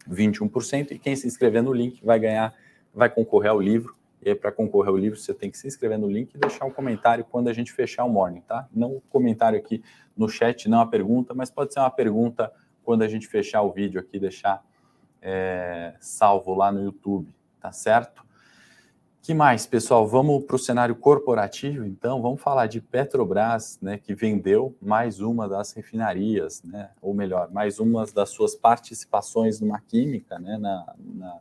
[0.09, 0.91] 21%.
[0.91, 2.53] E quem se inscrever no link vai ganhar,
[2.93, 3.95] vai concorrer ao livro.
[4.25, 6.71] E para concorrer ao livro, você tem que se inscrever no link e deixar um
[6.71, 8.67] comentário quando a gente fechar o morning, tá?
[8.73, 9.83] Não um comentário aqui
[10.17, 12.51] no chat, não a pergunta, mas pode ser uma pergunta
[12.83, 14.65] quando a gente fechar o vídeo aqui, deixar
[15.21, 18.25] é, salvo lá no YouTube, tá certo?
[19.25, 20.05] que mais, pessoal?
[20.05, 22.21] Vamos para o cenário corporativo, então.
[22.21, 27.79] Vamos falar de Petrobras, né, que vendeu mais uma das refinarias, né, ou melhor, mais
[27.79, 31.39] uma das suas participações numa química, né, na, na,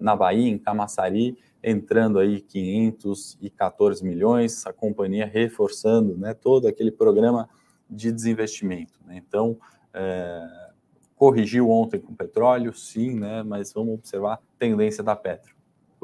[0.00, 7.48] na Bahia, em Camaçari, entrando aí 514 milhões, a companhia reforçando né, todo aquele programa
[7.88, 9.00] de desinvestimento.
[9.06, 9.22] Né?
[9.26, 9.56] Então,
[9.92, 10.70] é,
[11.16, 15.54] corrigiu ontem com petróleo, sim, né, mas vamos observar a tendência da Petro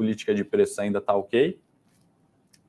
[0.01, 1.61] política de preços ainda está ok,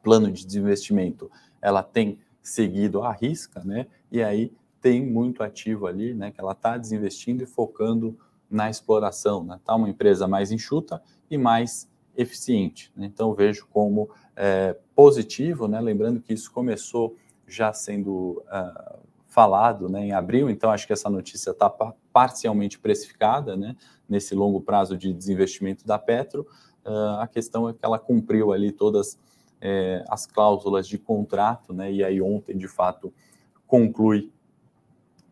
[0.04, 3.88] plano de desinvestimento ela tem seguido à risca, né?
[4.12, 4.52] E aí
[4.82, 6.32] tem muito ativo ali, né?
[6.32, 8.20] Que ela está desinvestindo e focando
[8.52, 9.60] na exploração, né?
[9.66, 12.92] Tá uma empresa mais enxuta e mais eficiente.
[12.96, 13.06] Né?
[13.06, 15.80] Então vejo como é, positivo, né?
[15.80, 17.16] Lembrando que isso começou
[17.48, 20.08] já sendo uh, falado, né?
[20.08, 21.70] Em abril, então acho que essa notícia está
[22.14, 23.76] parcialmente precificada, né?
[24.08, 26.46] Nesse longo prazo de desinvestimento da Petro,
[26.84, 29.18] Uh, a questão é que ela cumpriu ali todas
[29.60, 31.92] é, as cláusulas de contrato, né?
[31.92, 33.14] E aí ontem, de fato,
[33.68, 34.32] conclui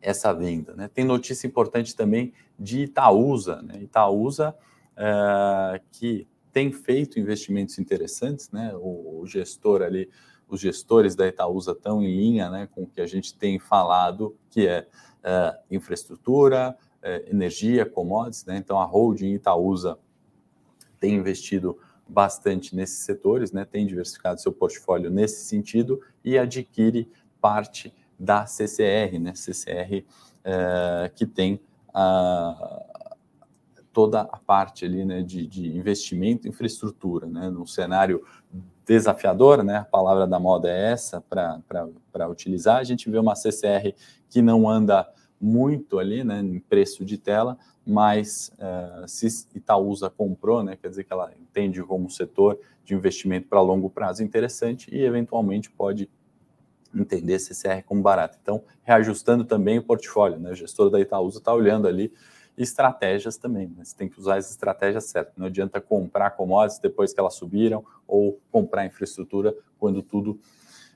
[0.02, 0.74] essa venda.
[0.76, 0.90] Né?
[0.94, 3.82] Tem notícia importante também de Itaúsa, né?
[3.82, 4.56] Itaúsa
[4.96, 8.74] uh, que tem feito investimentos interessantes, né?
[8.76, 10.10] O, o gestor ali,
[10.48, 14.36] os gestores da Itaúsa estão em linha né, com o que a gente tem falado,
[14.50, 14.88] que é,
[15.24, 18.58] é infraestrutura, é, energia, commodities, né?
[18.58, 19.98] Então a holding Itaúsa
[21.00, 23.64] tem investido bastante nesses setores, né?
[23.64, 27.10] Tem diversificado seu portfólio nesse sentido e adquire
[27.40, 29.34] parte da CCR, né?
[29.34, 30.04] CCR
[30.44, 31.60] é, que tem
[31.94, 32.86] a,
[33.94, 37.50] toda a parte ali, né, de, de investimento em infraestrutura, né?
[37.50, 38.24] Num cenário
[38.86, 39.78] desafiador, né?
[39.78, 42.78] A palavra da moda é essa para utilizar.
[42.78, 43.94] A gente vê uma CCR
[44.30, 45.08] que não anda
[45.40, 51.06] muito ali, né, em preço de tela, mas uh, se Itaúsa comprou, né, quer dizer
[51.06, 56.10] que ela entende como um setor de investimento para longo prazo interessante e eventualmente pode
[56.94, 58.38] entender CCR como barato.
[58.42, 62.12] Então, reajustando também o portfólio, né, o gestor da Itaúsa está olhando ali
[62.58, 65.34] estratégias também, né, você tem que usar as estratégias certas.
[65.38, 70.40] Não adianta comprar commodities depois que elas subiram ou comprar infraestrutura quando tudo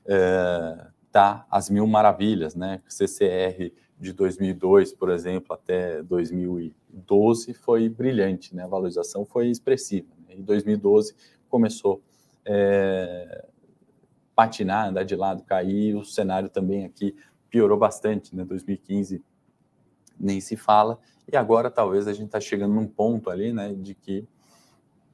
[0.04, 2.82] está uh, às mil maravilhas, né?
[2.86, 8.64] CCR de 2002, por exemplo, até 2012 foi brilhante, né?
[8.64, 10.08] A valorização foi expressiva.
[10.28, 10.34] Né?
[10.34, 11.14] Em 2012
[11.48, 12.02] começou
[12.44, 13.46] é,
[14.34, 15.94] patinar, andar de lado, cair.
[15.94, 17.16] O cenário também aqui
[17.48, 18.44] piorou bastante, né?
[18.44, 19.22] 2015
[20.18, 20.98] nem se fala.
[21.30, 24.26] E agora talvez a gente está chegando num ponto ali, né, de que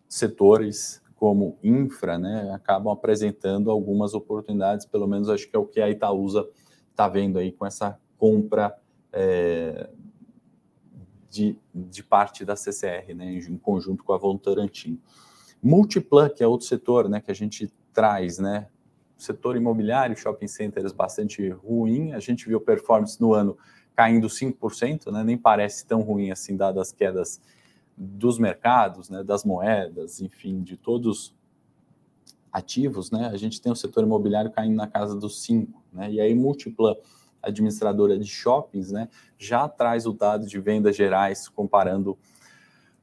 [0.09, 4.87] setores como infra, né, acabam apresentando algumas oportunidades.
[4.87, 6.49] Pelo menos acho que é o que a Itaúsa
[6.91, 8.77] está vendo aí com essa compra
[9.13, 9.91] é,
[11.29, 15.01] de, de, parte da CCR, né, em conjunto com a Votorantim.
[15.63, 18.69] Multiplan, que é outro setor né, que a gente traz, né,
[19.23, 23.57] setor imobiliário, shopping centers bastante ruim, a gente viu performance no ano
[23.95, 27.41] caindo 5%, né, nem parece tão ruim assim, dadas as quedas
[27.97, 31.35] dos mercados, né, das moedas, enfim, de todos
[32.53, 36.21] ativos, né, a gente tem o setor imobiliário caindo na casa dos 5%, né, e
[36.21, 36.97] aí Multiplan
[37.43, 42.19] administradora de shoppings, né, já traz o dado de vendas gerais comparando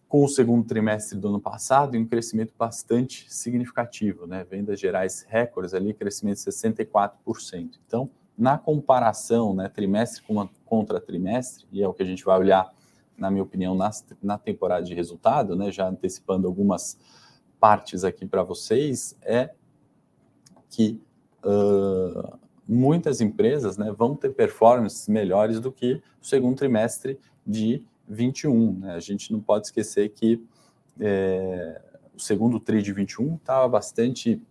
[0.08, 4.46] com o segundo trimestre do ano passado um crescimento bastante significativo, né?
[4.50, 7.72] Vendas gerais recordes ali, crescimento de 64%.
[7.86, 10.24] Então, na comparação, né, trimestre
[10.63, 12.72] contra trimestre, e é o que a gente vai olhar,
[13.17, 13.89] na minha opinião, na,
[14.22, 17.00] na temporada de resultado, né, já antecipando algumas
[17.60, 19.50] partes aqui para vocês, é
[20.70, 21.02] que
[21.43, 28.80] uh, muitas empresas né, vão ter performances melhores do que o segundo trimestre de 21.
[28.80, 28.93] Né?
[28.93, 30.41] A gente não pode esquecer que
[31.00, 31.82] é,
[32.15, 34.41] o segundo TRI de 21 estava bastante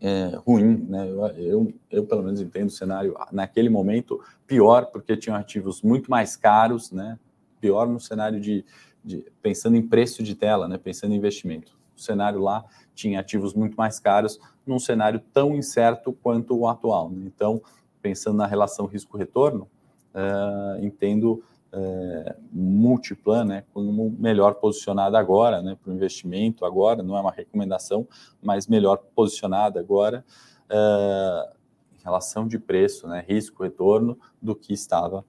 [0.00, 0.86] é, ruim.
[0.88, 1.08] Né?
[1.08, 6.10] Eu, eu, eu, pelo menos, entendo o cenário naquele momento pior, porque tinham ativos muito
[6.10, 7.18] mais caros, né?
[7.60, 8.64] pior no cenário de,
[9.04, 10.78] de pensando em preço de tela, né?
[10.78, 11.76] pensando em investimento.
[11.96, 17.10] O cenário lá tinha ativos muito mais caros num cenário tão incerto quanto o atual.
[17.10, 17.24] Né?
[17.26, 17.62] Então,
[18.02, 19.68] pensando na relação risco-retorno,
[20.14, 21.42] uh, entendo
[21.76, 27.30] uh, Multiplan né, como melhor posicionada agora né, para o investimento, agora, não é uma
[27.30, 28.08] recomendação,
[28.42, 30.24] mas melhor posicionada agora
[30.70, 31.54] uh,
[31.98, 35.24] em relação de preço, né, risco-retorno, do que estava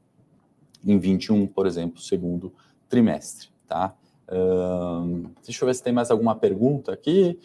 [0.85, 2.53] em 21, por exemplo, segundo
[2.87, 3.49] trimestre.
[3.67, 3.93] Tá?
[5.43, 7.37] Deixa eu ver se tem mais alguma pergunta aqui.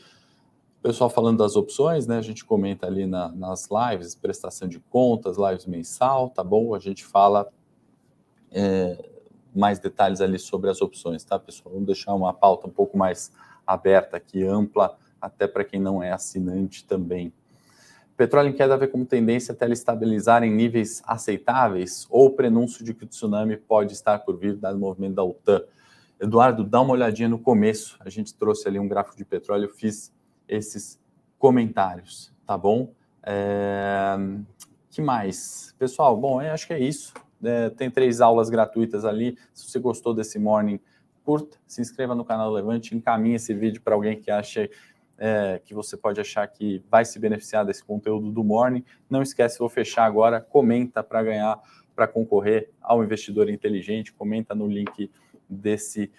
[0.80, 2.18] Pessoal falando das opções, né?
[2.18, 6.74] A gente comenta ali na, nas lives, prestação de contas, lives mensal, tá bom?
[6.74, 7.48] A gente fala
[8.52, 9.10] é,
[9.54, 11.72] mais detalhes ali sobre as opções, tá, pessoal?
[11.72, 13.32] Vamos deixar uma pauta um pouco mais
[13.66, 17.32] aberta aqui, ampla, até para quem não é assinante também.
[18.16, 22.92] Petróleo em queda vê como tendência até ele estabilizar em níveis aceitáveis ou prenúncio de
[22.94, 25.62] que o tsunami pode estar por vir, dado o movimento da OTAN.
[26.20, 27.96] Eduardo, dá uma olhadinha no começo.
[28.00, 30.12] A gente trouxe ali um gráfico de petróleo, eu fiz
[30.48, 31.00] esses
[31.38, 32.92] comentários, tá bom?
[33.24, 34.16] É...
[34.90, 35.74] que mais?
[35.78, 37.12] Pessoal, bom, acho que é isso.
[37.42, 39.36] É, tem três aulas gratuitas ali.
[39.52, 40.78] Se você gostou desse morning,
[41.24, 44.68] curta, se inscreva no canal Levante, encaminhe esse vídeo para alguém que acha
[45.18, 48.84] é, que você pode achar que vai se beneficiar desse conteúdo do morning.
[49.08, 50.40] Não esquece, vou fechar agora.
[50.40, 51.60] Comenta para ganhar,
[51.94, 54.12] para concorrer ao investidor inteligente.
[54.12, 55.10] Comenta no link
[55.48, 56.10] desse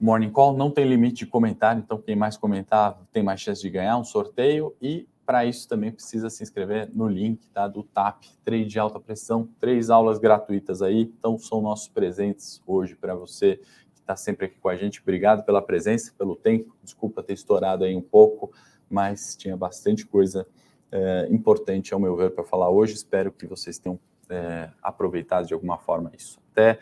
[0.00, 0.56] Morning Call.
[0.56, 4.04] Não tem limite de comentário, então quem mais comentar tem mais chance de ganhar um
[4.04, 4.74] sorteio.
[4.80, 9.00] E para isso também precisa se inscrever no link tá, do TAP, Trade de Alta
[9.00, 11.02] Pressão, três aulas gratuitas aí.
[11.18, 13.56] Então são nossos presentes hoje para você
[13.92, 15.00] que está sempre aqui com a gente.
[15.00, 16.74] Obrigado pela presença, pelo tempo.
[16.82, 18.52] Desculpa ter estourado aí um pouco,
[18.88, 20.46] mas tinha bastante coisa
[20.92, 22.94] é, importante, ao meu ver, para falar hoje.
[22.94, 23.98] Espero que vocês tenham
[24.28, 26.38] é, aproveitado de alguma forma isso.
[26.52, 26.78] Até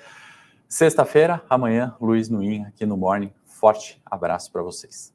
[0.72, 3.30] Sexta-feira, amanhã, Luiz Nuin aqui no Morning.
[3.44, 5.12] forte abraço para vocês.